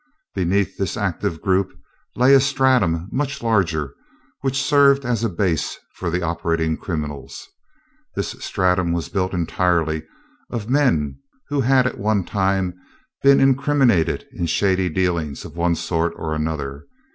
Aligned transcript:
Beneath 0.33 0.77
this 0.79 0.97
active 0.97 1.43
group 1.43 1.75
lay 2.15 2.33
a 2.33 2.39
stratum 2.39 3.07
much 3.11 3.43
larger 3.43 3.93
which 4.39 4.59
served 4.63 5.05
as 5.05 5.23
a 5.23 5.29
base 5.29 5.77
for 5.93 6.09
the 6.09 6.23
operating 6.23 6.75
criminals. 6.75 7.47
This 8.15 8.29
stratum 8.39 8.93
was 8.93 9.09
built 9.09 9.31
entirely 9.31 10.01
of 10.49 10.67
men 10.71 11.19
who 11.49 11.61
had 11.61 11.85
at 11.85 11.99
one 11.99 12.23
time 12.23 12.73
been 13.21 13.39
incriminated 13.39 14.25
in 14.33 14.47
shady 14.47 14.89
dealings 14.89 15.45
of 15.45 15.55
one 15.55 15.75
sort 15.75 16.17
and 16.17 16.33
another. 16.33 16.87